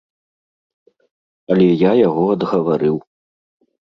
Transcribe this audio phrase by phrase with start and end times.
[1.55, 2.97] Але я яго адгаварыў.